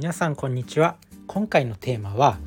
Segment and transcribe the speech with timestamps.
[0.00, 0.96] 皆さんこんにちは。
[1.26, 2.38] 今回のテーマは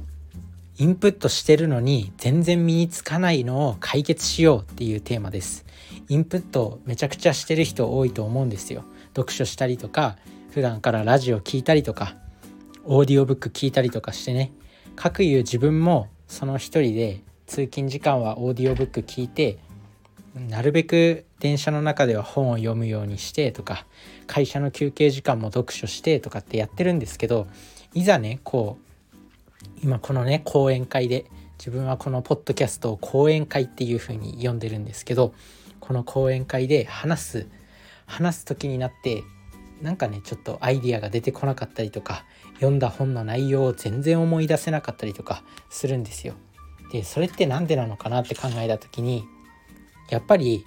[0.80, 5.64] インプットしてるのに全然身につかないのを解決しようっていうテーマです。
[6.10, 8.84] インプットめちゃくちゃしてる人多いと思うんですよ。
[9.10, 10.18] 読書したりとか
[10.50, 12.16] 普段からラジオ聞いたりとか
[12.86, 14.52] オーディオブック聞いたりとかしてね。
[14.96, 19.60] 各いう自分もその一人で通勤時間はオーディオブック聞いて
[20.36, 23.86] なるべく電車の中では本を読むようにしてとか
[24.26, 27.48] 会社の休憩時間も読書してとかってやってるんですけど
[27.94, 31.26] いざねこう今このね講演会で
[31.60, 35.34] 自分はこのポッドキャストを講演会っていう風に呼んでるんですけど
[35.80, 37.48] この講演会で話す
[38.06, 39.24] 話す時になって
[39.82, 42.26] なんかねちょっとアイディアが出てこなかったりとか
[42.56, 46.34] 読んだ本の内容を全然思い出せなかったりとかするんですよ。
[46.92, 49.26] でそれって何でなのかなって考えた時に
[50.14, 50.64] やっぱり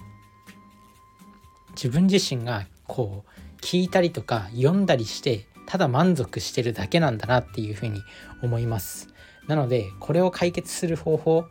[1.77, 8.01] 自分自身がこう聞いたりとか読んだりしてただ満足してるだけなんだなっていうふうに
[8.43, 9.09] 思います。
[9.47, 11.45] なのでこれを解決する方法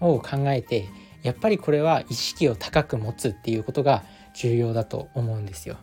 [0.00, 0.88] を考えて
[1.22, 4.02] やっぱりこれは意識を高く持つっていうことが
[4.34, 5.76] 重要だと思うんですよ。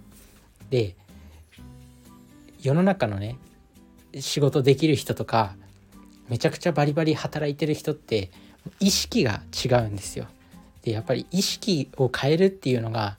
[0.71, 0.95] で
[2.59, 3.37] 世の中のね
[4.19, 5.55] 仕事できる人とか
[6.29, 8.31] めちゃくちゃバリバリ働いてる人って
[8.79, 10.25] 意識が違うんですよ。
[10.89, 13.15] でやっぱり意識を変えるっていうのが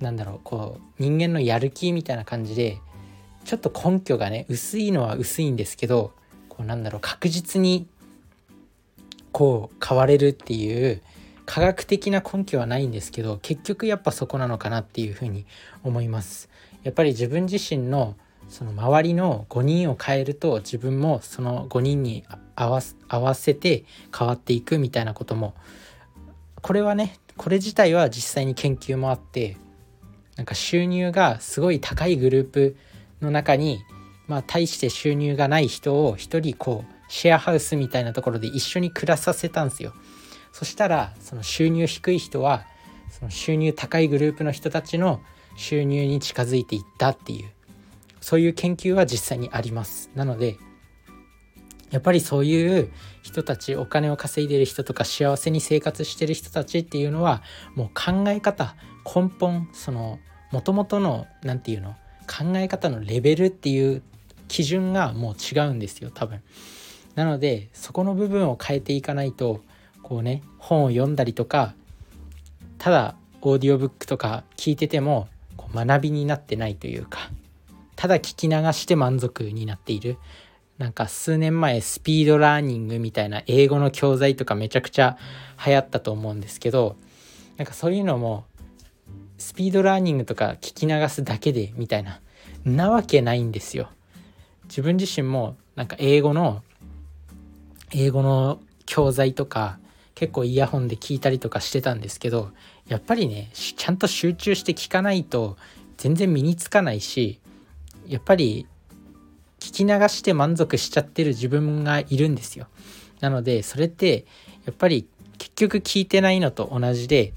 [0.00, 2.78] なんだろうこう人間のやる気みたいな感じで
[3.44, 6.12] ちょっと根拠がね薄いのは薄いんですけど
[6.50, 7.86] こうなんだろう確実に
[9.32, 11.00] こう変われるっていう
[11.46, 15.46] 科学的な根拠はないんですけど結局やっぱそこなのかなっていうふうに
[15.82, 16.50] 思います。
[16.82, 18.16] やっぱり自分自身の
[18.48, 22.24] その周りの5人を変えると自分もその5人に
[22.54, 23.84] 合わせて
[24.16, 25.54] 変わっていくみたいなことも
[26.66, 29.56] これはねこれ自体は実際に研究もあって
[30.34, 32.76] なんか収入がすごい高いグループ
[33.20, 33.84] の中に
[34.26, 39.94] まあ大して収入がない人を一人こうシェアハウスみたいなところで一緒に暮らさせたんですよ。
[40.50, 42.66] そしたらその収入低い人は
[43.10, 45.20] その収入高いグループの人たちの
[45.56, 47.48] 収入に近づいていったっていう
[48.20, 50.10] そういう研究は実際にあります。
[50.16, 50.56] なので
[51.90, 52.90] やっぱりそういう
[53.22, 57.42] 人たちお金を稼いでる人とか幸せに生活してる人たちっていうのは
[57.74, 58.74] もう考え方
[59.04, 60.18] 根本その
[60.52, 64.02] もともとの何て言うの考え方のレベルっていう
[64.48, 66.42] 基準がもう違うんですよ多分。
[67.14, 69.62] なのでそこの部分を変えていかないと
[70.02, 71.74] こうね本を読んだりとか
[72.78, 77.30] ただオーディオブックとか聞いててもこう学びになってないというか
[77.96, 80.18] ただ聞き流して満足になっている
[80.78, 85.16] なんか数年前スピードラーニングみたいな英語の教材とかめちゃくちゃ
[85.64, 86.96] 流行ったと思うんですけど
[87.56, 88.44] なんかそういうのも
[89.38, 92.20] スピードラーニングとか聞き流すだけでみたいな
[92.64, 93.90] なわけないんですよ。
[94.64, 96.62] 自分自身もなんか英語の
[97.92, 99.78] 英語の教材とか
[100.14, 102.50] 結構イヤホンで聞いたりとかしてたんですけど
[102.88, 105.56] やっぱりねちゃんと集中して聞かないと
[105.96, 107.38] 全然身につかないし
[108.08, 108.66] やっぱり
[109.66, 112.68] 聞き流して満足しちゃってる自分がいるんですよ。
[113.20, 114.24] なのでそれって
[114.64, 117.32] やっぱり結局聞いてないのと同じで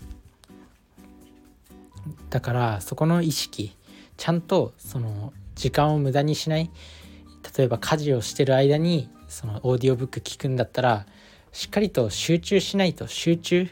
[2.30, 3.76] だからそこの意識
[4.18, 6.70] ちゃんとその時間を無駄にしない
[7.58, 11.06] 例えば家事をしてる間にそのオーディオブック聞くんだったら
[11.52, 13.68] しっかりと集中しないと集中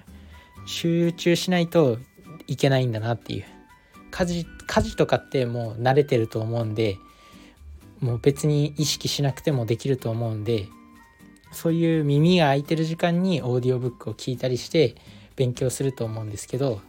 [0.65, 1.99] 集中しないと
[2.47, 3.45] いけないんだなっていう
[4.09, 6.97] 家事家事とかってもう慣れてると思うんで
[7.99, 10.67] もう別に意識しなくてもできると思うんで
[11.51, 14.95] そういう耳が開いてる時間にオーディオブックを聞いたりして
[15.35, 16.81] 勉強すると思うんですけど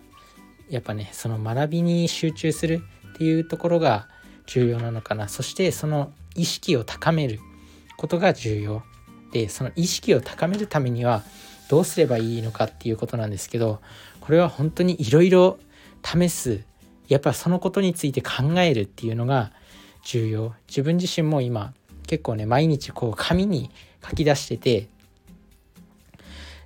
[0.68, 2.82] やっぱねその学びに集中する
[3.14, 4.08] っていうところが
[4.46, 5.28] 重要なのかな。
[5.28, 7.40] そしてその意識を高める
[7.96, 8.82] ことが重要。
[9.32, 11.22] でその意識を高めるためには
[11.68, 13.82] どうすればいいのかっていうことなんですけど
[14.20, 15.58] これは本当にいろいろ
[16.02, 16.64] 試す
[17.08, 19.52] やっぱそのことについて考えるっていうのが
[20.02, 20.54] 重要。
[20.68, 21.74] 自分自身も今
[22.06, 23.70] 結構ね毎日こう紙に
[24.08, 24.88] 書き出してて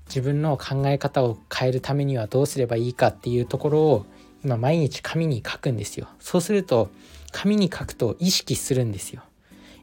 [0.06, 4.06] 自分の考え方を変えるためにはどうすればいいかっていうところを
[4.44, 6.08] 今毎日紙に書くんですよ。
[6.20, 6.90] そうすると
[7.32, 9.22] 紙に書くと意識するんですよ。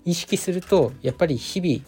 [0.05, 1.83] 意識するとやっぱり日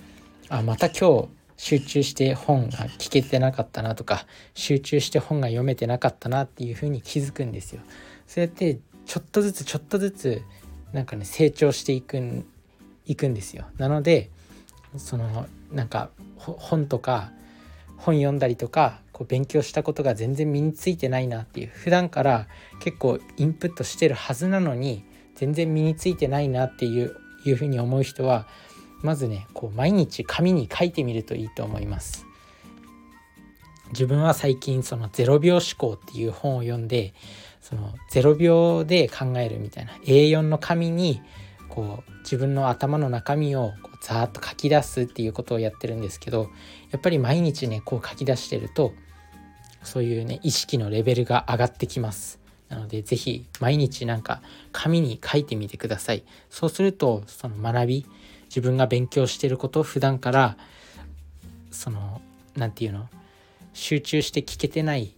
[0.50, 1.28] 々あまた今日
[1.58, 4.26] 集中して本が聞けてなかったなとか
[4.56, 7.82] 集中して本が読めてなかったなっていうふうに気づくんですよ。
[8.26, 10.42] そうやってちょっとずつちょっとずつ
[10.94, 12.46] なんかね成長していくん
[13.06, 13.66] いくんですよ。
[13.78, 14.30] なので
[14.98, 17.32] そのなんか本とか
[17.98, 21.68] 本読んだりとかこう勉強したことが全然身についてないなっていう。
[21.68, 22.48] 普段から
[22.80, 25.04] 結構インプットしてるはずなのに
[25.36, 27.16] 全然身についてないなっていう
[27.46, 28.48] いうふうに思う人は
[29.02, 32.26] まずねこう毎日紙に書いてみるといいと思います。
[33.92, 37.14] 自分は最近その0秒思考っていう本を読んで
[37.72, 39.94] その0秒で考えるみたいな。
[40.04, 41.22] A4 の紙に
[41.70, 46.50] こう自分の頭の中身をこうザーッと書き出すっていうことをやってるんですけど
[46.92, 48.92] やっぱり毎日ねこう書き出してると
[49.84, 52.40] そういうね意識のレベルが上がってきます。
[52.68, 54.42] なので是非毎日なんか
[54.72, 56.24] 紙に書いてみてください。
[56.50, 58.06] そうするとその学び
[58.46, 60.58] 自分が勉強してることを普段から
[61.72, 62.22] その
[62.58, 63.08] 何て言うの
[63.74, 65.14] 集中して聞けてない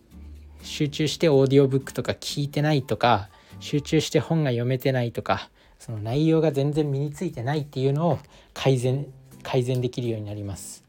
[0.64, 3.30] 集中してオーディオブックとか聞いてないとか
[3.60, 8.20] 集中して本が読めてないとかその内容が全然身についてないっていうのを
[8.54, 9.06] 改善
[9.44, 10.86] 改善できるようになります。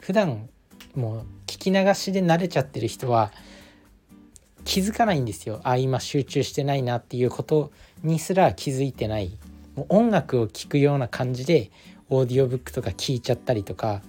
[0.00, 0.48] 普段
[0.94, 3.30] もう聞き流しで慣れちゃってる人は
[4.64, 5.60] 気づかないんですよ。
[5.64, 7.70] あ今集中してないなっていうこと
[8.02, 9.36] にすら気づいてない。
[9.76, 11.70] もう音楽を聴くような感じで
[12.08, 14.02] オーディオブックとか聞いちゃったりとか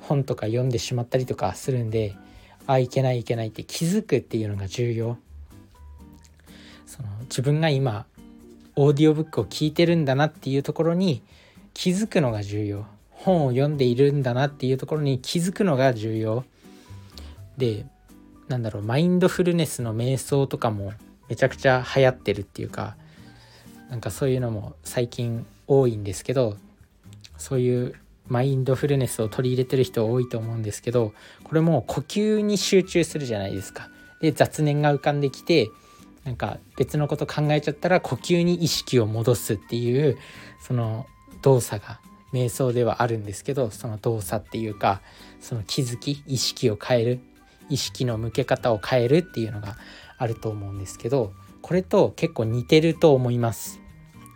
[0.00, 2.16] 本とか読んでしまったりとかするんで
[2.66, 5.18] あいけないいけないって気づくっていうのが重要。
[6.86, 8.06] その自分が今
[8.74, 11.22] オーディオブックを聞いてるんだなっていうところに
[11.74, 12.86] 気づくのが重要。
[13.10, 16.44] 本を読んでいるんだなっていうところに気づくのが重要。
[17.56, 17.86] で
[18.48, 20.92] なんだろうマインドフルネスの瞑想とかも
[21.28, 22.96] めちゃくちゃ流行ってるっていうか
[23.90, 26.56] なんかそういうのも最近多いんですけど
[27.38, 27.94] そういう
[28.28, 31.12] マインドフルネスを取り入れてる人多いと思うんですけど
[31.44, 33.88] これも呼吸に集中するじゃないですか。
[34.20, 35.70] で雑念が浮かんできて
[36.24, 40.18] なんか別のこと考えちゃったら呼吸に意識を戻すっていう
[40.60, 41.06] その
[41.42, 42.00] 動作が
[42.32, 45.02] 瞑想ではあるんですけどその動作っていうか
[45.40, 47.20] その気づき意識を変える
[47.68, 49.76] 意識の向け方を変えるっていうのが
[50.18, 51.32] あると思うんですけど
[51.62, 53.80] これと結構似てると思います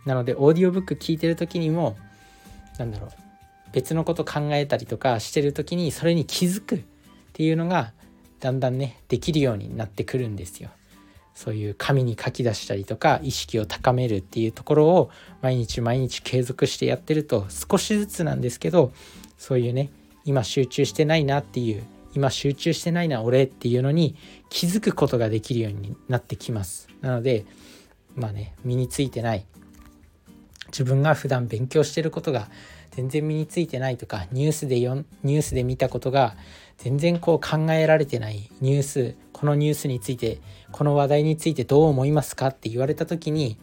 [0.05, 1.97] なのでオーディオブック聞いてる時にも
[2.77, 3.20] 何だろう
[3.73, 6.83] 別のこと考えたりとかしてる時にそれに気づくっ
[7.33, 7.93] ていうのが
[8.39, 10.69] だんだんねできるようになってくるんですよ。
[11.33, 15.09] そういう紙に書き出したりとか意識を高めるっていうところを
[15.41, 18.91] 毎日毎日継続してやってると少しずつなんですけど
[19.37, 19.89] そういうね
[20.25, 21.83] 今集中してないなっていう
[22.13, 24.15] 今集中してないな俺っていうのに
[24.49, 27.45] 気づくことができるようになってきますなので
[28.15, 29.45] まあね身についてない
[30.67, 32.49] 自分が普段勉強してることが
[32.91, 36.35] 全然身についてないとかニュースでよニュースで見たことが
[36.77, 40.39] 全然こう考えられてないニュースこのニュースについて
[40.71, 42.47] この話題についてどう思いますか？
[42.47, 43.57] って言われた時に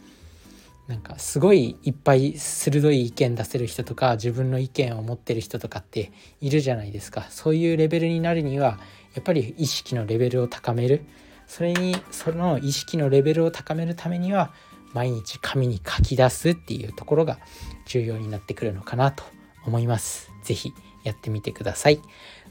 [0.87, 6.11] なんかすごいいっぱい鋭い意見出せる人とか自分の意見を持ってる人とかって
[6.41, 7.27] いるじゃないですか。
[7.29, 8.79] そういうレベルになるには
[9.13, 11.05] やっぱり意識のレベルを高める。
[11.45, 14.51] それにその意識のレベルを高めるためには
[14.93, 17.39] 毎日紙に書き出すっていうところが
[17.85, 19.23] 重要になってくるのかなと
[19.65, 20.31] 思います。
[20.43, 22.01] 是非やってみてください。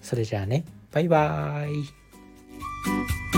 [0.02, 3.37] それじゃあね、バイバーイ。